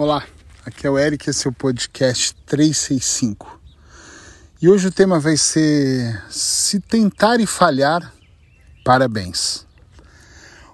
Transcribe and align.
Olá, 0.00 0.24
aqui 0.64 0.86
é 0.86 0.90
o 0.90 0.96
Eric, 0.96 1.28
esse 1.28 1.44
é 1.44 1.50
o 1.50 1.52
podcast 1.52 2.32
365. 2.46 3.60
E 4.62 4.68
hoje 4.68 4.86
o 4.86 4.92
tema 4.92 5.18
vai 5.18 5.36
ser 5.36 6.22
Se 6.30 6.78
tentar 6.78 7.40
e 7.40 7.46
falhar, 7.46 8.14
parabéns. 8.84 9.66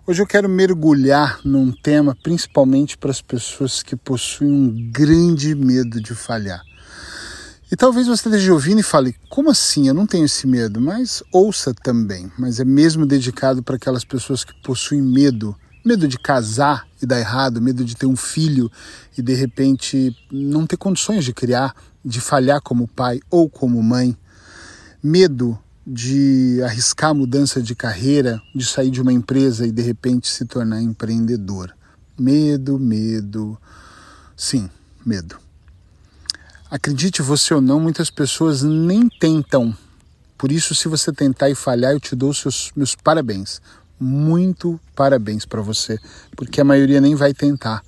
Hoje 0.06 0.20
eu 0.20 0.26
quero 0.26 0.46
mergulhar 0.46 1.40
num 1.42 1.72
tema 1.72 2.14
principalmente 2.22 2.98
para 2.98 3.10
as 3.10 3.22
pessoas 3.22 3.82
que 3.82 3.96
possuem 3.96 4.52
um 4.52 4.90
grande 4.92 5.54
medo 5.54 6.02
de 6.02 6.14
falhar. 6.14 6.62
E 7.72 7.76
talvez 7.76 8.06
você 8.06 8.28
esteja 8.28 8.52
ouvindo 8.52 8.80
e 8.80 8.82
fale: 8.82 9.16
como 9.30 9.50
assim? 9.50 9.88
Eu 9.88 9.94
não 9.94 10.06
tenho 10.06 10.26
esse 10.26 10.46
medo. 10.46 10.82
Mas 10.82 11.22
ouça 11.32 11.72
também. 11.72 12.30
Mas 12.38 12.60
é 12.60 12.64
mesmo 12.66 13.06
dedicado 13.06 13.62
para 13.62 13.76
aquelas 13.76 14.04
pessoas 14.04 14.44
que 14.44 14.52
possuem 14.62 15.00
medo 15.00 15.56
medo 15.84 16.08
de 16.08 16.18
casar 16.18 16.86
e 17.00 17.06
dar 17.06 17.20
errado, 17.20 17.60
medo 17.60 17.84
de 17.84 17.94
ter 17.94 18.06
um 18.06 18.16
filho 18.16 18.72
e 19.16 19.20
de 19.20 19.34
repente 19.34 20.16
não 20.32 20.66
ter 20.66 20.78
condições 20.78 21.24
de 21.24 21.34
criar, 21.34 21.74
de 22.02 22.20
falhar 22.20 22.62
como 22.62 22.88
pai 22.88 23.20
ou 23.30 23.50
como 23.50 23.82
mãe, 23.82 24.16
medo 25.02 25.58
de 25.86 26.62
arriscar 26.64 27.10
a 27.10 27.14
mudança 27.14 27.60
de 27.60 27.74
carreira, 27.74 28.40
de 28.54 28.64
sair 28.64 28.90
de 28.90 29.02
uma 29.02 29.12
empresa 29.12 29.66
e 29.66 29.70
de 29.70 29.82
repente 29.82 30.28
se 30.28 30.46
tornar 30.46 30.80
empreendedor. 30.80 31.76
Medo, 32.18 32.78
medo. 32.78 33.58
Sim, 34.34 34.70
medo. 35.04 35.36
Acredite 36.70 37.20
você 37.20 37.52
ou 37.52 37.60
não, 37.60 37.78
muitas 37.78 38.08
pessoas 38.08 38.62
nem 38.62 39.08
tentam. 39.08 39.76
Por 40.38 40.50
isso, 40.50 40.74
se 40.74 40.88
você 40.88 41.12
tentar 41.12 41.50
e 41.50 41.54
falhar, 41.54 41.92
eu 41.92 42.00
te 42.00 42.16
dou 42.16 42.32
seus, 42.32 42.72
meus 42.74 42.94
parabéns 42.94 43.60
muito 44.04 44.78
parabéns 44.94 45.46
para 45.46 45.62
você, 45.62 45.98
porque 46.36 46.60
a 46.60 46.64
maioria 46.64 47.00
nem 47.00 47.14
vai 47.14 47.32
tentar. 47.32 47.82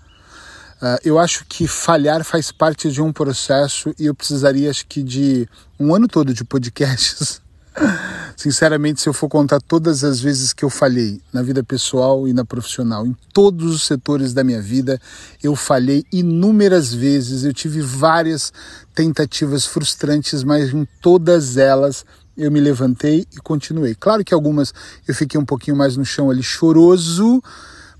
Uh, 0.76 0.98
eu 1.04 1.18
acho 1.18 1.44
que 1.46 1.66
falhar 1.66 2.24
faz 2.24 2.50
parte 2.50 2.90
de 2.90 3.00
um 3.00 3.12
processo 3.12 3.94
e 3.98 4.06
eu 4.06 4.14
precisaria, 4.14 4.70
acho 4.70 4.86
que, 4.86 5.02
de 5.02 5.48
um 5.78 5.94
ano 5.94 6.08
todo 6.08 6.34
de 6.34 6.44
podcasts. 6.44 7.40
Sinceramente, 8.36 9.00
se 9.00 9.08
eu 9.08 9.12
for 9.12 9.28
contar 9.28 9.60
todas 9.60 10.04
as 10.04 10.20
vezes 10.20 10.52
que 10.52 10.64
eu 10.64 10.70
falhei 10.70 11.20
na 11.32 11.42
vida 11.42 11.62
pessoal 11.62 12.28
e 12.28 12.32
na 12.32 12.44
profissional, 12.44 13.06
em 13.06 13.16
todos 13.32 13.74
os 13.74 13.86
setores 13.86 14.34
da 14.34 14.44
minha 14.44 14.60
vida, 14.60 15.00
eu 15.42 15.56
falhei 15.56 16.04
inúmeras 16.12 16.92
vezes. 16.92 17.44
Eu 17.44 17.54
tive 17.54 17.80
várias 17.80 18.52
tentativas 18.94 19.64
frustrantes, 19.64 20.44
mas 20.44 20.72
em 20.72 20.86
todas 21.00 21.56
elas 21.56 22.04
eu 22.36 22.50
me 22.50 22.60
levantei 22.60 23.26
e 23.32 23.36
continuei. 23.38 23.94
Claro 23.94 24.24
que 24.24 24.34
algumas 24.34 24.72
eu 25.06 25.14
fiquei 25.14 25.40
um 25.40 25.44
pouquinho 25.44 25.76
mais 25.76 25.96
no 25.96 26.04
chão 26.04 26.30
ali 26.30 26.42
choroso, 26.42 27.42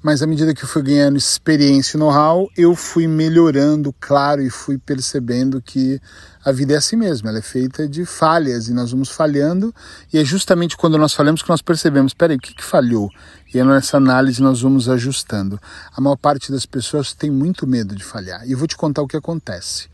mas 0.02 0.22
à 0.22 0.26
medida 0.26 0.54
que 0.54 0.62
eu 0.62 0.68
fui 0.68 0.82
ganhando 0.82 1.16
experiência 1.16 1.96
e 1.96 1.98
know-how, 1.98 2.48
eu 2.56 2.76
fui 2.76 3.08
melhorando, 3.08 3.92
claro, 3.98 4.40
e 4.40 4.48
fui 4.48 4.78
percebendo 4.78 5.60
que 5.60 6.00
a 6.44 6.52
vida 6.52 6.74
é 6.74 6.76
assim 6.76 6.94
mesmo, 6.94 7.28
ela 7.28 7.38
é 7.38 7.42
feita 7.42 7.88
de 7.88 8.04
falhas 8.04 8.68
e 8.68 8.72
nós 8.72 8.92
vamos 8.92 9.08
falhando, 9.08 9.74
e 10.12 10.18
é 10.18 10.24
justamente 10.24 10.76
quando 10.76 10.96
nós 10.96 11.12
falhamos 11.12 11.42
que 11.42 11.48
nós 11.48 11.60
percebemos, 11.60 12.14
peraí, 12.14 12.36
o 12.36 12.40
que, 12.40 12.54
que 12.54 12.62
falhou? 12.62 13.10
E 13.52 13.60
nessa 13.64 13.96
análise 13.96 14.40
nós 14.40 14.60
vamos 14.60 14.88
ajustando. 14.88 15.58
A 15.92 16.00
maior 16.00 16.16
parte 16.16 16.52
das 16.52 16.64
pessoas 16.64 17.12
tem 17.12 17.30
muito 17.30 17.66
medo 17.66 17.96
de 17.96 18.04
falhar, 18.04 18.46
e 18.46 18.52
eu 18.52 18.58
vou 18.58 18.68
te 18.68 18.76
contar 18.76 19.02
o 19.02 19.08
que 19.08 19.16
acontece. 19.16 19.88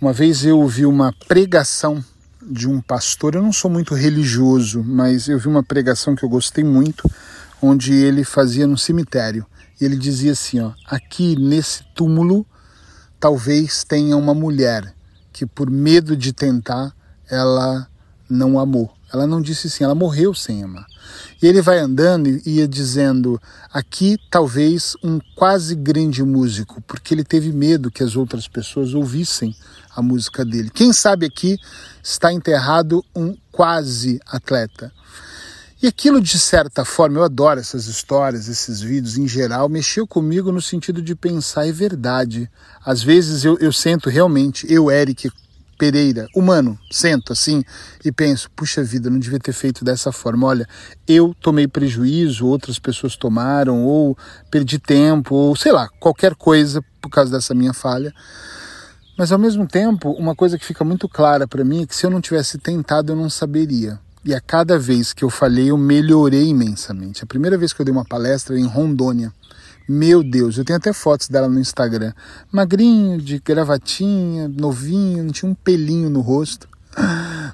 Uma 0.00 0.14
vez 0.14 0.42
eu 0.42 0.58
ouvi 0.58 0.86
uma 0.86 1.12
pregação 1.28 2.02
de 2.50 2.68
um 2.68 2.80
pastor. 2.80 3.34
Eu 3.34 3.42
não 3.42 3.52
sou 3.52 3.70
muito 3.70 3.94
religioso, 3.94 4.82
mas 4.82 5.28
eu 5.28 5.38
vi 5.38 5.48
uma 5.48 5.62
pregação 5.62 6.14
que 6.14 6.24
eu 6.24 6.28
gostei 6.28 6.64
muito, 6.64 7.10
onde 7.60 7.92
ele 7.92 8.24
fazia 8.24 8.66
no 8.66 8.76
cemitério. 8.76 9.46
E 9.80 9.84
ele 9.84 9.96
dizia 9.96 10.32
assim: 10.32 10.60
ó, 10.60 10.72
aqui 10.86 11.36
nesse 11.36 11.84
túmulo 11.94 12.46
talvez 13.18 13.84
tenha 13.84 14.16
uma 14.16 14.34
mulher 14.34 14.94
que, 15.32 15.46
por 15.46 15.70
medo 15.70 16.16
de 16.16 16.32
tentar, 16.32 16.92
ela 17.30 17.88
não 18.32 18.58
amou. 18.58 18.92
Ela 19.12 19.26
não 19.26 19.42
disse 19.42 19.68
sim, 19.68 19.84
ela 19.84 19.94
morreu 19.94 20.32
sem 20.32 20.64
amar. 20.64 20.86
E 21.40 21.46
ele 21.46 21.60
vai 21.60 21.78
andando 21.78 22.28
e 22.28 22.42
ia 22.58 22.66
dizendo: 22.66 23.40
aqui 23.72 24.16
talvez 24.30 24.96
um 25.04 25.18
quase 25.36 25.74
grande 25.74 26.22
músico, 26.22 26.80
porque 26.82 27.12
ele 27.12 27.24
teve 27.24 27.52
medo 27.52 27.90
que 27.90 28.02
as 28.02 28.16
outras 28.16 28.48
pessoas 28.48 28.94
ouvissem 28.94 29.54
a 29.94 30.00
música 30.00 30.44
dele. 30.44 30.70
Quem 30.70 30.92
sabe 30.92 31.26
aqui 31.26 31.58
está 32.02 32.32
enterrado 32.32 33.04
um 33.14 33.36
quase 33.50 34.18
atleta. 34.26 34.90
E 35.82 35.88
aquilo, 35.88 36.20
de 36.20 36.38
certa 36.38 36.84
forma, 36.84 37.18
eu 37.18 37.24
adoro 37.24 37.58
essas 37.58 37.86
histórias, 37.86 38.46
esses 38.46 38.80
vídeos 38.80 39.18
em 39.18 39.26
geral, 39.26 39.68
mexeu 39.68 40.06
comigo 40.06 40.52
no 40.52 40.62
sentido 40.62 41.02
de 41.02 41.16
pensar, 41.16 41.66
é 41.66 41.72
verdade. 41.72 42.48
Às 42.86 43.02
vezes 43.02 43.44
eu, 43.44 43.58
eu 43.58 43.72
sento 43.72 44.08
realmente, 44.08 44.64
eu, 44.72 44.88
Eric, 44.92 45.28
Pereira, 45.78 46.28
humano, 46.34 46.78
sento 46.90 47.32
assim 47.32 47.62
e 48.04 48.12
penso, 48.12 48.50
puxa 48.54 48.82
vida, 48.82 49.10
não 49.10 49.18
devia 49.18 49.38
ter 49.38 49.52
feito 49.52 49.84
dessa 49.84 50.12
forma. 50.12 50.46
Olha, 50.46 50.68
eu 51.06 51.34
tomei 51.40 51.66
prejuízo, 51.66 52.46
outras 52.46 52.78
pessoas 52.78 53.16
tomaram, 53.16 53.82
ou 53.82 54.16
perdi 54.50 54.78
tempo, 54.78 55.34
ou 55.34 55.56
sei 55.56 55.72
lá, 55.72 55.88
qualquer 55.98 56.34
coisa 56.34 56.82
por 57.00 57.10
causa 57.10 57.32
dessa 57.32 57.54
minha 57.54 57.72
falha. 57.72 58.12
Mas 59.18 59.30
ao 59.32 59.38
mesmo 59.38 59.66
tempo, 59.66 60.10
uma 60.12 60.34
coisa 60.34 60.58
que 60.58 60.64
fica 60.64 60.84
muito 60.84 61.08
clara 61.08 61.46
para 61.46 61.64
mim 61.64 61.82
é 61.82 61.86
que 61.86 61.94
se 61.94 62.06
eu 62.06 62.10
não 62.10 62.20
tivesse 62.20 62.58
tentado, 62.58 63.12
eu 63.12 63.16
não 63.16 63.28
saberia. 63.28 63.98
E 64.24 64.32
a 64.32 64.40
cada 64.40 64.78
vez 64.78 65.12
que 65.12 65.24
eu 65.24 65.30
falhei, 65.30 65.70
eu 65.70 65.76
melhorei 65.76 66.46
imensamente. 66.46 67.24
A 67.24 67.26
primeira 67.26 67.58
vez 67.58 67.72
que 67.72 67.80
eu 67.80 67.84
dei 67.84 67.92
uma 67.92 68.04
palestra 68.04 68.58
em 68.58 68.66
Rondônia, 68.66 69.32
meu 69.88 70.22
Deus, 70.22 70.58
eu 70.58 70.64
tenho 70.64 70.78
até 70.78 70.92
fotos 70.92 71.28
dela 71.28 71.48
no 71.48 71.58
Instagram. 71.58 72.12
Magrinho, 72.50 73.18
de 73.18 73.38
gravatinha, 73.38 74.48
novinho, 74.48 75.24
não 75.24 75.32
tinha 75.32 75.50
um 75.50 75.54
pelinho 75.54 76.08
no 76.08 76.20
rosto. 76.20 76.68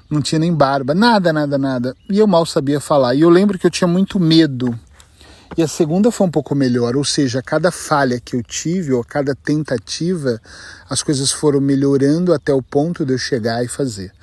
Não 0.09 0.21
tinha 0.21 0.39
nem 0.39 0.53
barba, 0.53 0.93
nada, 0.95 1.31
nada, 1.31 1.57
nada. 1.57 1.95
E 2.09 2.17
eu 2.17 2.25
mal 2.25 2.45
sabia 2.45 2.79
falar. 2.79 3.13
E 3.13 3.21
eu 3.21 3.29
lembro 3.29 3.59
que 3.59 3.67
eu 3.67 3.71
tinha 3.71 3.87
muito 3.87 4.19
medo 4.19 4.77
e 5.57 5.63
a 5.63 5.67
segunda 5.67 6.11
foi 6.11 6.27
um 6.27 6.31
pouco 6.31 6.53
melhor, 6.53 6.95
ou 6.95 7.03
seja, 7.03 7.39
a 7.39 7.41
cada 7.41 7.71
falha 7.71 8.19
que 8.19 8.35
eu 8.35 8.43
tive, 8.43 8.93
ou 8.93 9.01
a 9.01 9.05
cada 9.05 9.33
tentativa, 9.33 10.39
as 10.89 11.01
coisas 11.01 11.31
foram 11.31 11.59
melhorando 11.59 12.33
até 12.33 12.53
o 12.53 12.61
ponto 12.61 13.05
de 13.05 13.13
eu 13.13 13.17
chegar 13.17 13.63
e 13.63 13.67
fazer. 13.67 14.13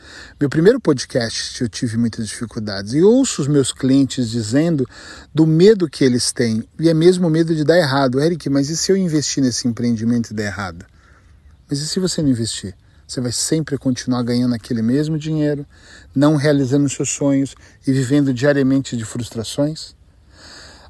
Meu 0.40 0.48
primeiro 0.48 0.80
podcast 0.80 1.60
eu 1.60 1.68
tive 1.68 1.96
muitas 1.96 2.28
dificuldades 2.28 2.94
e 2.94 3.02
ouço 3.02 3.42
os 3.42 3.48
meus 3.48 3.72
clientes 3.72 4.30
dizendo 4.30 4.88
do 5.34 5.46
medo 5.46 5.90
que 5.90 6.04
eles 6.04 6.32
têm, 6.32 6.66
e 6.78 6.88
é 6.88 6.94
mesmo 6.94 7.28
medo 7.28 7.54
de 7.54 7.64
dar 7.64 7.76
errado. 7.76 8.20
Eric, 8.20 8.48
mas 8.48 8.70
e 8.70 8.76
se 8.76 8.92
eu 8.92 8.96
investir 8.96 9.42
nesse 9.42 9.66
empreendimento 9.66 10.30
e 10.30 10.34
der 10.34 10.46
errado? 10.46 10.86
Mas 11.68 11.80
e 11.80 11.88
se 11.88 11.98
você 11.98 12.22
não 12.22 12.30
investir? 12.30 12.74
Você 13.06 13.20
vai 13.20 13.32
sempre 13.32 13.76
continuar 13.76 14.22
ganhando 14.22 14.54
aquele 14.54 14.82
mesmo 14.82 15.18
dinheiro, 15.18 15.66
não 16.14 16.36
realizando 16.36 16.88
seus 16.88 17.10
sonhos 17.10 17.54
e 17.86 17.92
vivendo 17.92 18.32
diariamente 18.32 18.96
de 18.96 19.04
frustrações? 19.04 19.94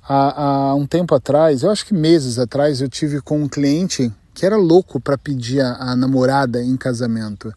Há, 0.08 0.42
há 0.42 0.74
um 0.74 0.86
tempo 0.86 1.14
atrás, 1.14 1.62
eu 1.62 1.70
acho 1.70 1.84
que 1.84 1.92
meses 1.92 2.38
atrás, 2.38 2.80
eu 2.80 2.88
tive 2.88 3.20
com 3.20 3.42
um 3.42 3.48
cliente 3.48 4.12
que 4.32 4.44
era 4.44 4.56
louco 4.56 5.00
para 5.00 5.16
pedir 5.16 5.62
a, 5.62 5.76
a, 5.76 5.96
namorada 5.96 6.62
em 6.62 6.76
casamento. 6.76 7.52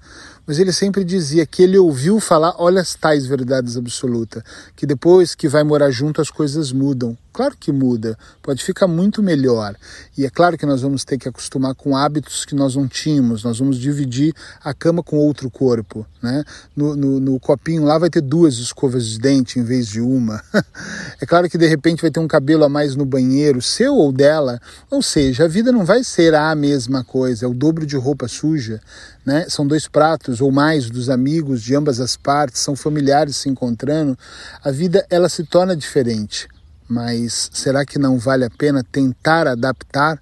Mas 0.50 0.58
ele 0.58 0.74
sempre 0.74 1.04
dizia 1.04 1.46
que 1.46 1.62
ele 1.62 1.78
ouviu 1.78 2.20
falar, 2.20 2.56
olha 2.58 2.82
as 2.82 2.96
tais 2.96 3.28
verdades 3.28 3.78
absolutas, 3.78 4.42
que 4.76 4.88
depois 4.88 5.36
que 5.36 5.48
vai 5.48 5.64
morar 5.64 5.92
junto 5.92 6.22
as 6.22 6.32
coisas 6.32 6.72
mudam. 6.72 7.16
Claro 7.32 7.56
que 7.58 7.72
muda, 7.72 8.18
pode 8.42 8.64
ficar 8.64 8.88
muito 8.88 9.22
melhor. 9.22 9.76
E 10.18 10.26
é 10.26 10.30
claro 10.30 10.58
que 10.58 10.66
nós 10.66 10.82
vamos 10.82 11.06
ter 11.06 11.18
que 11.18 11.30
acostumar 11.30 11.76
com 11.76 11.96
hábitos 11.96 12.44
que 12.44 12.56
nós 12.56 12.76
não 12.76 12.88
tínhamos, 12.88 13.44
nós 13.44 13.60
vamos 13.60 13.78
dividir 13.78 14.34
a 14.64 14.74
cama 14.74 15.04
com 15.04 15.16
outro 15.18 15.50
corpo. 15.50 16.06
Né? 16.22 16.44
No, 16.76 16.96
no, 16.96 17.20
no 17.20 17.40
copinho 17.40 17.86
lá 17.86 17.98
vai 17.98 18.10
ter 18.10 18.20
duas 18.20 18.58
escovas 18.58 19.06
de 19.06 19.20
dente 19.20 19.60
em 19.60 19.64
vez 19.64 19.88
de 19.88 20.02
uma. 20.02 20.44
é 21.22 21.26
claro 21.26 21.48
que 21.48 21.58
de 21.58 21.68
repente 21.68 22.02
vai 22.02 22.10
ter 22.12 22.20
um 22.20 22.28
cabelo 22.28 22.66
a 22.66 22.70
mais 22.70 22.96
no 22.96 23.06
banheiro, 23.06 23.62
seu 23.62 23.96
ou 23.96 24.12
dela. 24.12 24.60
Ou 24.90 25.02
seja, 25.02 25.46
a 25.46 25.48
vida 25.48 25.72
não 25.72 25.86
vai 25.86 26.04
ser 26.04 26.34
a 26.34 26.54
mesma 26.56 27.04
coisa, 27.04 27.46
é 27.46 27.48
o 27.48 27.54
dobro 27.54 27.86
de 27.86 27.96
roupa 27.96 28.28
suja. 28.28 28.82
Né? 29.30 29.48
São 29.48 29.68
dois 29.68 29.88
pratos 29.88 30.42
ou 30.42 30.52
mais 30.52 30.90
dos 30.90 31.08
amigos 31.08 31.62
de 31.62 31.76
ambas 31.76 32.00
as 32.00 32.18
partes, 32.18 32.62
são 32.62 32.76
familiares 32.76 33.36
se 33.36 33.48
encontrando. 33.48 34.18
A 34.64 34.72
vida 34.72 35.06
ela 35.08 35.30
se 35.30 35.44
torna 35.44 35.76
diferente. 35.76 36.48
Mas 36.88 37.48
será 37.54 37.86
que 37.86 38.00
não 38.00 38.18
vale 38.18 38.44
a 38.44 38.50
pena 38.50 38.84
tentar 38.84 39.46
adaptar? 39.46 40.20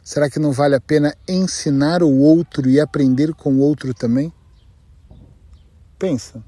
Será 0.00 0.30
que 0.30 0.38
não 0.38 0.52
vale 0.52 0.76
a 0.76 0.80
pena 0.80 1.12
ensinar 1.26 2.04
o 2.04 2.18
outro 2.18 2.70
e 2.70 2.78
aprender 2.78 3.34
com 3.34 3.54
o 3.54 3.58
outro 3.58 3.92
também? 3.92 4.32
Pensa. 5.98 6.40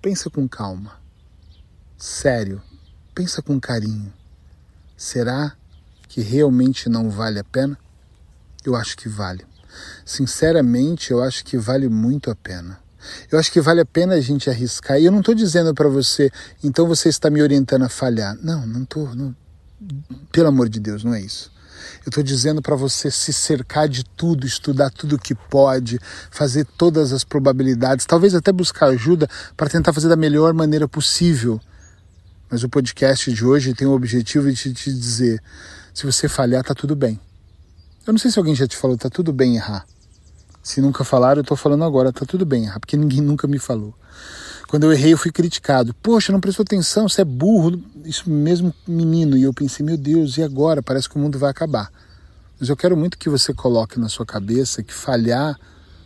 Pensa 0.00 0.30
com 0.30 0.48
calma. 0.48 0.92
Sério. 1.98 2.62
Pensa 3.14 3.42
com 3.42 3.60
carinho. 3.60 4.10
Será 4.96 5.54
que 6.08 6.22
realmente 6.22 6.88
não 6.88 7.10
vale 7.10 7.38
a 7.38 7.44
pena? 7.44 7.81
Eu 8.64 8.76
acho 8.76 8.96
que 8.96 9.08
vale. 9.08 9.44
Sinceramente, 10.04 11.10
eu 11.10 11.22
acho 11.22 11.44
que 11.44 11.56
vale 11.56 11.88
muito 11.88 12.30
a 12.30 12.34
pena. 12.34 12.78
Eu 13.30 13.38
acho 13.38 13.50
que 13.50 13.60
vale 13.60 13.80
a 13.80 13.84
pena 13.84 14.14
a 14.14 14.20
gente 14.20 14.48
arriscar. 14.48 14.98
E 15.00 15.04
eu 15.04 15.12
não 15.12 15.20
estou 15.20 15.34
dizendo 15.34 15.74
para 15.74 15.88
você, 15.88 16.30
então 16.62 16.86
você 16.86 17.08
está 17.08 17.28
me 17.30 17.42
orientando 17.42 17.82
a 17.82 17.88
falhar. 17.88 18.36
Não, 18.40 18.66
não 18.66 18.82
estou. 18.82 19.14
Não. 19.14 19.34
Pelo 20.30 20.48
amor 20.48 20.68
de 20.68 20.78
Deus, 20.78 21.02
não 21.02 21.14
é 21.14 21.20
isso. 21.20 21.50
Eu 22.04 22.10
estou 22.10 22.22
dizendo 22.22 22.62
para 22.62 22.76
você 22.76 23.10
se 23.10 23.32
cercar 23.32 23.88
de 23.88 24.04
tudo, 24.04 24.46
estudar 24.46 24.90
tudo 24.90 25.18
que 25.18 25.34
pode, 25.34 25.98
fazer 26.30 26.64
todas 26.64 27.12
as 27.12 27.24
probabilidades, 27.24 28.06
talvez 28.06 28.34
até 28.34 28.52
buscar 28.52 28.86
ajuda 28.86 29.28
para 29.56 29.68
tentar 29.68 29.92
fazer 29.92 30.08
da 30.08 30.16
melhor 30.16 30.54
maneira 30.54 30.86
possível. 30.86 31.60
Mas 32.48 32.62
o 32.62 32.68
podcast 32.68 33.32
de 33.32 33.44
hoje 33.44 33.74
tem 33.74 33.88
o 33.88 33.92
objetivo 33.92 34.52
de 34.52 34.74
te 34.74 34.92
dizer: 34.92 35.42
se 35.92 36.06
você 36.06 36.28
falhar, 36.28 36.62
tá 36.62 36.74
tudo 36.74 36.94
bem. 36.94 37.18
Eu 38.04 38.12
não 38.12 38.18
sei 38.18 38.30
se 38.30 38.38
alguém 38.38 38.54
já 38.54 38.66
te 38.66 38.76
falou, 38.76 38.96
tá 38.96 39.08
tudo 39.08 39.32
bem 39.32 39.54
errar. 39.56 39.86
Se 40.60 40.80
nunca 40.80 41.04
falaram, 41.04 41.38
eu 41.38 41.42
estou 41.42 41.56
falando 41.56 41.84
agora, 41.84 42.12
tá 42.12 42.26
tudo 42.26 42.44
bem 42.44 42.64
errar, 42.64 42.80
porque 42.80 42.96
ninguém 42.96 43.20
nunca 43.20 43.46
me 43.46 43.58
falou. 43.58 43.94
Quando 44.66 44.84
eu 44.84 44.92
errei, 44.92 45.12
eu 45.12 45.18
fui 45.18 45.30
criticado. 45.30 45.94
Poxa, 46.02 46.32
não 46.32 46.40
prestou 46.40 46.64
atenção, 46.64 47.08
você 47.08 47.20
é 47.20 47.24
burro. 47.24 47.80
Isso 48.04 48.28
mesmo, 48.30 48.74
menino. 48.88 49.36
E 49.36 49.42
eu 49.42 49.52
pensei, 49.52 49.84
meu 49.84 49.96
Deus, 49.96 50.36
e 50.38 50.42
agora? 50.42 50.82
Parece 50.82 51.08
que 51.08 51.16
o 51.16 51.18
mundo 51.18 51.38
vai 51.38 51.50
acabar. 51.50 51.92
Mas 52.58 52.68
eu 52.68 52.76
quero 52.76 52.96
muito 52.96 53.18
que 53.18 53.28
você 53.28 53.52
coloque 53.52 54.00
na 54.00 54.08
sua 54.08 54.24
cabeça 54.24 54.82
que 54.82 54.94
falhar 54.94 55.58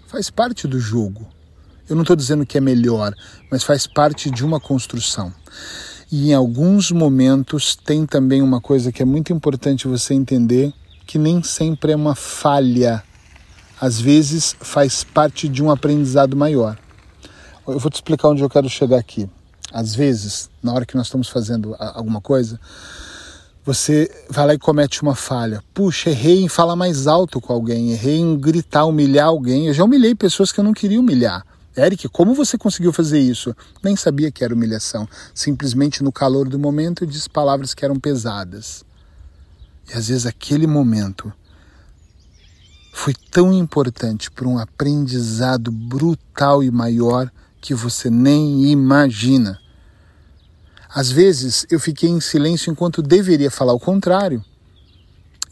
faz 0.06 0.30
parte 0.30 0.66
do 0.66 0.80
jogo. 0.80 1.26
Eu 1.88 1.94
não 1.94 2.02
estou 2.02 2.16
dizendo 2.16 2.44
que 2.44 2.58
é 2.58 2.60
melhor, 2.60 3.14
mas 3.50 3.62
faz 3.62 3.86
parte 3.86 4.30
de 4.30 4.44
uma 4.44 4.58
construção. 4.58 5.32
E 6.10 6.30
em 6.30 6.34
alguns 6.34 6.90
momentos 6.90 7.76
tem 7.76 8.04
também 8.04 8.42
uma 8.42 8.60
coisa 8.60 8.90
que 8.90 9.00
é 9.00 9.04
muito 9.04 9.32
importante 9.32 9.86
você 9.86 10.12
entender, 10.12 10.74
que 11.06 11.18
nem 11.18 11.42
sempre 11.42 11.92
é 11.92 11.96
uma 11.96 12.14
falha. 12.14 13.02
Às 13.80 14.00
vezes 14.00 14.56
faz 14.60 15.04
parte 15.04 15.48
de 15.48 15.62
um 15.62 15.70
aprendizado 15.70 16.36
maior. 16.36 16.76
Eu 17.66 17.78
vou 17.78 17.90
te 17.90 17.96
explicar 17.96 18.28
onde 18.28 18.42
eu 18.42 18.50
quero 18.50 18.68
chegar 18.68 18.98
aqui. 18.98 19.28
Às 19.72 19.94
vezes, 19.94 20.50
na 20.62 20.72
hora 20.72 20.86
que 20.86 20.96
nós 20.96 21.06
estamos 21.06 21.28
fazendo 21.28 21.76
alguma 21.78 22.20
coisa, 22.20 22.58
você 23.64 24.08
vai 24.30 24.46
lá 24.46 24.54
e 24.54 24.58
comete 24.58 25.02
uma 25.02 25.14
falha. 25.14 25.62
Puxa, 25.74 26.10
errei 26.10 26.40
em 26.42 26.48
falar 26.48 26.76
mais 26.76 27.06
alto 27.06 27.40
com 27.40 27.52
alguém, 27.52 27.92
errei 27.92 28.16
em 28.16 28.38
gritar, 28.38 28.84
humilhar 28.84 29.26
alguém. 29.26 29.66
Eu 29.66 29.74
já 29.74 29.84
humilhei 29.84 30.14
pessoas 30.14 30.52
que 30.52 30.60
eu 30.60 30.64
não 30.64 30.72
queria 30.72 31.00
humilhar. 31.00 31.44
Eric, 31.76 32.08
como 32.08 32.32
você 32.32 32.56
conseguiu 32.56 32.92
fazer 32.92 33.18
isso? 33.18 33.54
Nem 33.82 33.96
sabia 33.96 34.30
que 34.30 34.42
era 34.42 34.54
humilhação. 34.54 35.06
Simplesmente 35.34 36.02
no 36.02 36.10
calor 36.10 36.48
do 36.48 36.58
momento 36.58 37.04
eu 37.04 37.08
disse 37.08 37.28
palavras 37.28 37.74
que 37.74 37.84
eram 37.84 37.96
pesadas. 37.96 38.85
E 39.88 39.96
às 39.96 40.08
vezes 40.08 40.26
aquele 40.26 40.66
momento 40.66 41.32
foi 42.92 43.14
tão 43.30 43.52
importante 43.52 44.30
para 44.30 44.48
um 44.48 44.58
aprendizado 44.58 45.70
brutal 45.70 46.62
e 46.64 46.70
maior 46.70 47.30
que 47.60 47.74
você 47.74 48.08
nem 48.08 48.70
imagina. 48.70 49.60
Às 50.88 51.10
vezes 51.10 51.66
eu 51.70 51.78
fiquei 51.78 52.08
em 52.08 52.20
silêncio 52.20 52.70
enquanto 52.70 53.02
deveria 53.02 53.50
falar 53.50 53.74
o 53.74 53.78
contrário. 53.78 54.42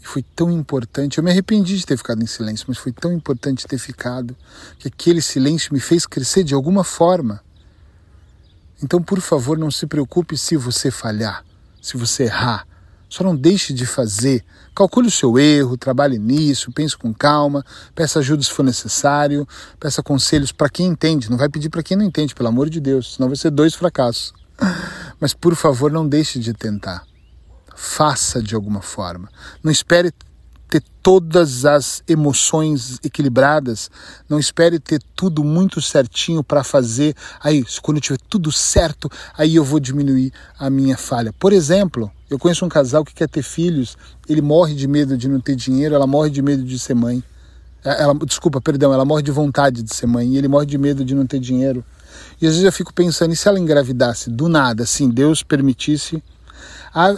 E 0.01 0.07
foi 0.07 0.23
tão 0.23 0.49
importante. 0.51 1.17
Eu 1.17 1.23
me 1.23 1.29
arrependi 1.29 1.77
de 1.77 1.85
ter 1.85 1.97
ficado 1.97 2.23
em 2.23 2.25
silêncio, 2.25 2.65
mas 2.67 2.77
foi 2.77 2.91
tão 2.91 3.13
importante 3.13 3.67
ter 3.67 3.77
ficado 3.77 4.35
que 4.79 4.87
aquele 4.87 5.21
silêncio 5.21 5.73
me 5.73 5.79
fez 5.79 6.05
crescer 6.05 6.43
de 6.43 6.55
alguma 6.55 6.83
forma. 6.83 7.43
Então, 8.81 9.01
por 9.01 9.21
favor, 9.21 9.57
não 9.57 9.69
se 9.69 9.85
preocupe 9.85 10.35
se 10.35 10.57
você 10.57 10.89
falhar, 10.89 11.45
se 11.81 11.95
você 11.95 12.23
errar. 12.23 12.67
Só 13.09 13.23
não 13.23 13.35
deixe 13.35 13.73
de 13.73 13.85
fazer. 13.85 14.43
Calcule 14.75 15.07
o 15.07 15.11
seu 15.11 15.39
erro, 15.39 15.77
trabalhe 15.77 16.17
nisso, 16.17 16.71
pense 16.71 16.97
com 16.97 17.13
calma, 17.13 17.63
peça 17.93 18.19
ajuda 18.19 18.43
se 18.43 18.51
for 18.51 18.63
necessário, 18.63 19.47
peça 19.79 20.03
conselhos 20.03 20.51
para 20.51 20.69
quem 20.69 20.87
entende. 20.87 21.29
Não 21.29 21.37
vai 21.37 21.49
pedir 21.49 21.69
para 21.69 21.83
quem 21.83 21.95
não 21.95 22.05
entende, 22.05 22.35
pelo 22.35 22.49
amor 22.49 22.69
de 22.69 22.79
Deus, 22.79 23.15
senão 23.15 23.29
vai 23.29 23.37
ser 23.37 23.51
dois 23.51 23.73
fracassos. 23.73 24.33
Mas 25.19 25.33
por 25.33 25.55
favor, 25.55 25.91
não 25.91 26.07
deixe 26.07 26.39
de 26.39 26.53
tentar. 26.53 27.03
Faça 27.75 28.41
de 28.41 28.55
alguma 28.55 28.81
forma. 28.81 29.29
Não 29.63 29.71
espere 29.71 30.11
ter 30.69 30.83
todas 31.01 31.65
as 31.65 32.03
emoções 32.07 32.99
equilibradas, 33.03 33.89
não 34.27 34.39
espere 34.39 34.79
ter 34.79 34.99
tudo 35.15 35.43
muito 35.43 35.81
certinho 35.81 36.43
para 36.43 36.63
fazer. 36.63 37.15
Aí, 37.39 37.63
quando 37.81 37.97
eu 37.97 38.01
tiver 38.01 38.19
tudo 38.29 38.51
certo, 38.51 39.09
aí 39.37 39.55
eu 39.55 39.63
vou 39.63 39.79
diminuir 39.79 40.33
a 40.57 40.69
minha 40.69 40.97
falha. 40.97 41.31
Por 41.33 41.53
exemplo, 41.53 42.11
eu 42.29 42.39
conheço 42.39 42.65
um 42.65 42.69
casal 42.69 43.05
que 43.05 43.13
quer 43.13 43.29
ter 43.29 43.43
filhos, 43.43 43.97
ele 44.27 44.41
morre 44.41 44.73
de 44.73 44.87
medo 44.87 45.17
de 45.17 45.27
não 45.27 45.39
ter 45.39 45.55
dinheiro, 45.55 45.93
ela 45.93 46.07
morre 46.07 46.29
de 46.29 46.41
medo 46.41 46.63
de 46.63 46.79
ser 46.79 46.95
mãe. 46.95 47.23
É, 47.83 48.01
ela, 48.01 48.15
desculpa, 48.25 48.59
perdão, 48.59 48.91
ela 48.91 49.05
morre 49.05 49.21
de 49.21 49.31
vontade 49.31 49.83
de 49.83 49.93
ser 49.93 50.07
mãe 50.07 50.29
e 50.29 50.37
ele 50.37 50.47
morre 50.47 50.65
de 50.65 50.77
medo 50.77 51.05
de 51.05 51.13
não 51.13 51.27
ter 51.27 51.39
dinheiro. 51.39 51.85
E 52.41 52.47
às 52.47 52.53
vezes 52.53 52.65
eu 52.65 52.71
fico 52.71 52.93
pensando, 52.93 53.31
e 53.31 53.35
se 53.35 53.47
ela 53.47 53.59
engravidasse 53.59 54.29
do 54.29 54.49
nada, 54.49 54.83
assim, 54.83 55.09
Deus 55.09 55.43
permitisse 55.43 56.23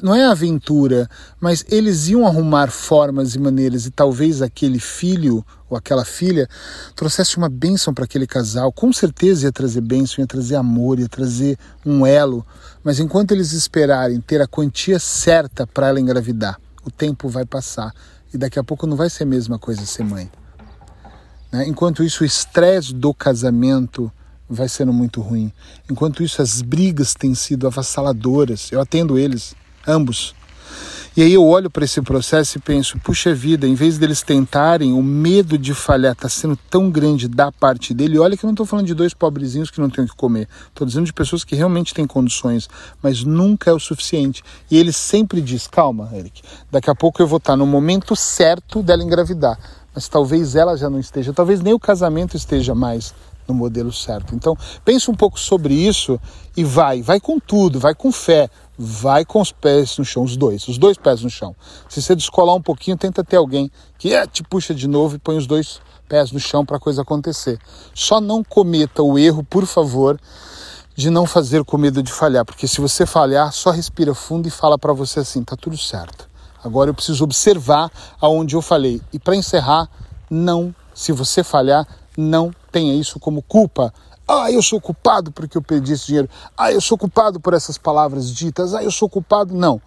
não 0.01 0.15
é 0.15 0.25
aventura, 0.25 1.07
mas 1.39 1.63
eles 1.69 2.07
iam 2.07 2.25
arrumar 2.25 2.71
formas 2.71 3.35
e 3.35 3.39
maneiras 3.39 3.85
e 3.85 3.91
talvez 3.91 4.41
aquele 4.41 4.79
filho 4.79 5.45
ou 5.69 5.77
aquela 5.77 6.03
filha 6.03 6.47
trouxesse 6.95 7.38
uma 7.38 7.47
bênção 7.47 7.94
para 7.94 8.06
aquele 8.06 8.25
casal. 8.25 8.71
Com 8.71 8.91
certeza 8.91 9.45
ia 9.45 9.51
trazer 9.51 9.81
bênção, 9.81 10.24
ia 10.24 10.27
trazer 10.27 10.56
amor, 10.56 11.00
ia 11.00 11.07
trazer 11.07 11.59
um 11.85 12.07
elo. 12.07 12.44
Mas 12.83 13.00
enquanto 13.00 13.33
eles 13.33 13.51
esperarem 13.51 14.19
ter 14.19 14.41
a 14.41 14.47
quantia 14.47 14.97
certa 14.97 15.68
para 15.68 15.89
ela 15.89 16.00
engravidar, 16.00 16.59
o 16.83 16.89
tempo 16.89 17.29
vai 17.29 17.45
passar 17.45 17.94
e 18.33 18.38
daqui 18.38 18.57
a 18.57 18.63
pouco 18.63 18.88
não 18.88 18.97
vai 18.97 19.12
ser 19.12 19.24
a 19.24 19.27
mesma 19.27 19.59
coisa 19.59 19.85
ser 19.85 20.03
mãe. 20.03 20.27
Né? 21.51 21.68
Enquanto 21.68 22.03
isso, 22.03 22.24
o 22.24 22.25
estresse 22.25 22.94
do 22.94 23.13
casamento 23.13 24.12
vai 24.50 24.68
sendo 24.68 24.91
muito 24.91 25.21
ruim. 25.21 25.51
Enquanto 25.89 26.24
isso, 26.24 26.41
as 26.41 26.62
brigas 26.62 27.13
têm 27.13 27.35
sido 27.35 27.68
avassaladoras. 27.68 28.71
Eu 28.71 28.81
atendo 28.81 29.19
eles 29.19 29.56
ambos. 29.88 30.36
E 31.18 31.24
aí 31.24 31.34
eu 31.34 31.44
olho 31.44 31.68
para 31.68 31.84
esse 31.84 32.00
processo 32.00 32.60
e 32.60 32.62
penso, 32.62 33.00
puxa 33.00 33.34
vida, 33.34 33.66
em 33.66 33.74
vez 33.74 33.98
deles 33.98 34.22
tentarem, 34.22 34.94
o 34.94 35.01
medo 35.01 35.57
de 35.57 35.74
falhar 35.74 36.12
está 36.12 36.30
sendo 36.30 36.56
tão 36.69 36.92
grande 36.92 37.28
da 37.28 37.51
parte 37.51 37.92
dele. 37.92 38.19
Olha 38.19 38.38
que 38.38 38.45
eu 38.45 38.48
não 38.48 38.54
estou 38.54 38.68
falando 38.68 38.86
de 38.86 38.94
dois 38.94 39.16
pobrezinhos 39.16 39.72
que 39.72 39.81
não 39.81 39.89
têm 39.89 40.06
o 40.06 40.07
que 40.07 40.16
comer. 40.16 40.48
Estou 40.68 40.86
dizendo 40.86 41.06
de 41.06 41.13
pessoas 41.13 41.44
que 41.44 41.56
realmente 41.56 41.92
têm 41.92 42.06
condições, 42.06 42.69
mas 43.01 43.24
nunca 43.24 43.72
é 43.72 43.74
o 43.74 43.80
suficiente. 43.80 44.44
E 44.69 44.78
ele 44.78 44.94
sempre 44.94 45.42
diz, 45.42 45.66
calma, 45.66 46.07
Eric, 46.13 46.44
daqui 46.69 46.88
a 46.88 46.94
pouco 46.94 47.19
eu 47.19 47.25
vou 47.25 47.38
estar 47.38 47.56
no 47.56 47.66
momento 47.66 48.16
certo 48.16 48.84
dela 48.84 49.01
engravidar. 49.01 49.57
Mas 49.95 50.07
talvez 50.07 50.56
ela 50.56 50.78
já 50.78 50.88
não 50.88 51.00
esteja, 51.00 51.34
talvez 51.34 51.62
nem 51.62 51.74
o 51.74 51.80
casamento 51.80 52.38
esteja 52.38 52.75
mais 52.75 53.16
no 53.48 53.56
modelo 53.56 53.92
certo. 53.92 54.36
Então, 54.36 54.56
pense 54.86 55.10
um 55.10 55.16
pouco 55.16 55.39
sobre 55.39 55.74
isso 55.74 56.19
e 56.56 56.63
vai, 56.63 57.01
vai 57.01 57.19
com 57.19 57.39
tudo, 57.39 57.80
vai 57.80 57.95
com 57.95 58.12
fé, 58.12 58.50
vai 58.77 59.25
com 59.25 59.41
os 59.41 59.51
pés 59.51 59.97
no 59.97 60.06
chão, 60.06 60.24
os 60.24 60.38
dois, 60.38 60.68
os 60.68 60.77
dois 60.77 60.97
pés 60.97 61.24
no 61.24 61.29
chão. 61.29 61.56
Se 61.89 62.01
você 62.01 62.15
descolar 62.15 62.53
um 62.53 62.62
pouquinho, 62.62 62.95
tenta 62.95 63.24
ter 63.24 63.38
alguém 63.38 63.71
que 63.97 64.13
é, 64.13 64.27
te 64.27 64.44
puxa 64.44 64.74
de 64.74 64.88
novo 64.88 65.15
e 65.15 65.19
põe 65.19 65.38
os 65.38 65.48
dois 65.48 65.81
pés 66.07 66.31
no 66.31 66.39
chão 66.39 66.65
para 66.65 66.77
a 66.77 66.79
coisa 66.79 67.01
acontecer. 67.01 67.60
Só 67.93 68.22
não 68.22 68.43
cometa 68.43 69.01
o 69.01 69.17
erro, 69.17 69.43
por 69.43 69.65
favor, 69.65 70.19
de 70.96 71.10
não 71.10 71.25
fazer 71.25 71.63
com 71.63 71.77
medo 71.77 72.01
de 72.01 72.12
falhar, 72.12 72.46
porque 72.46 72.67
se 72.67 72.81
você 72.81 73.05
falhar, 73.05 73.51
só 73.51 73.72
respira 73.72 74.13
fundo 74.13 74.48
e 74.48 74.51
fala 74.51 74.77
para 74.77 74.93
você 74.93 75.19
assim, 75.19 75.43
tá 75.43 75.55
tudo 75.55 75.77
certo. 75.77 76.27
Agora 76.63 76.89
eu 76.89 76.93
preciso 76.93 77.24
observar 77.24 77.91
aonde 78.19 78.55
eu 78.55 78.62
falei. 78.62 79.01
E 79.13 79.19
para 79.19 79.36
encerrar, 79.36 79.89
não, 80.29 80.74
se 80.93 81.12
você 81.12 81.43
falhar, 81.43 81.88
não 82.17 82.51
tenha 82.72 82.96
isso 82.96 83.19
como 83.19 83.43
culpa. 83.43 83.93
Ah, 84.29 84.51
eu 84.51 84.62
sou 84.62 84.81
culpado 84.81 85.31
porque 85.31 85.57
eu 85.57 85.62
perdi 85.62 85.93
esse 85.93 86.07
dinheiro. 86.07 86.29
Ah, 86.57 86.69
eu 86.69 86.81
sou 86.81 86.98
culpado 86.98 87.39
por 87.39 87.53
essas 87.53 87.77
palavras 87.77 88.29
ditas. 88.29 88.74
Ah, 88.74 88.84
eu 88.84 88.91
sou 88.91 89.07
culpado. 89.07 89.55
Não. 89.55 89.81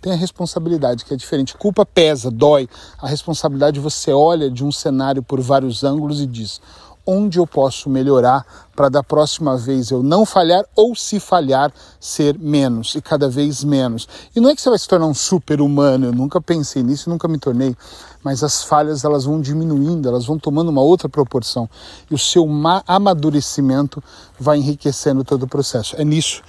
Tem 0.00 0.12
a 0.12 0.16
responsabilidade, 0.16 1.04
que 1.04 1.14
é 1.14 1.16
diferente. 1.16 1.56
Culpa 1.56 1.86
pesa, 1.86 2.28
dói. 2.28 2.68
A 3.00 3.06
responsabilidade 3.06 3.78
você 3.78 4.12
olha 4.12 4.50
de 4.50 4.64
um 4.64 4.72
cenário 4.72 5.22
por 5.22 5.40
vários 5.40 5.84
ângulos 5.84 6.20
e 6.20 6.26
diz: 6.26 6.60
onde 7.06 7.38
eu 7.38 7.46
posso 7.46 7.90
melhorar 7.90 8.44
para 8.74 8.88
da 8.88 9.02
próxima 9.02 9.56
vez 9.56 9.90
eu 9.90 10.02
não 10.02 10.24
falhar 10.24 10.64
ou 10.74 10.94
se 10.94 11.20
falhar 11.20 11.72
ser 12.00 12.38
menos 12.38 12.94
e 12.94 13.02
cada 13.02 13.28
vez 13.28 13.62
menos. 13.62 14.08
E 14.34 14.40
não 14.40 14.50
é 14.50 14.54
que 14.54 14.62
você 14.62 14.70
vai 14.70 14.78
se 14.78 14.88
tornar 14.88 15.06
um 15.06 15.14
super 15.14 15.60
humano, 15.60 16.06
eu 16.06 16.12
nunca 16.12 16.40
pensei 16.40 16.82
nisso, 16.82 17.10
nunca 17.10 17.28
me 17.28 17.38
tornei, 17.38 17.76
mas 18.22 18.42
as 18.42 18.62
falhas 18.62 19.04
elas 19.04 19.24
vão 19.24 19.40
diminuindo, 19.40 20.08
elas 20.08 20.24
vão 20.24 20.38
tomando 20.38 20.68
uma 20.68 20.82
outra 20.82 21.08
proporção 21.08 21.68
e 22.10 22.14
o 22.14 22.18
seu 22.18 22.46
amadurecimento 22.86 24.02
vai 24.38 24.58
enriquecendo 24.58 25.22
todo 25.24 25.44
o 25.44 25.48
processo. 25.48 25.94
É 25.96 26.04
nisso 26.04 26.42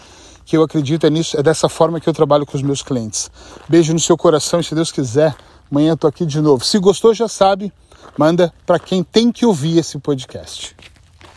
que 0.46 0.56
eu 0.56 0.64
acredito, 0.64 1.06
é 1.06 1.10
nisso, 1.10 1.38
é 1.38 1.44
dessa 1.44 1.68
forma 1.68 2.00
que 2.00 2.08
eu 2.08 2.14
trabalho 2.14 2.46
com 2.46 2.56
os 2.56 2.62
meus 2.62 2.82
clientes. 2.82 3.30
Beijo 3.68 3.94
no 3.94 4.00
seu 4.00 4.16
coração 4.16 4.60
e 4.60 4.64
se 4.64 4.76
Deus 4.76 4.92
quiser, 4.92 5.36
amanhã 5.70 5.94
eu 5.94 5.98
tô 5.98 6.08
aqui 6.08 6.26
de 6.26 6.40
novo. 6.40 6.64
Se 6.64 6.78
gostou, 6.78 7.14
já 7.14 7.28
sabe, 7.28 7.74
manda 8.18 8.54
para 8.66 8.80
quem 8.80 9.04
tem 9.04 9.32
que 9.32 9.46
ouvir 9.46 9.78
esse 9.78 9.98
podcast. 10.00 10.76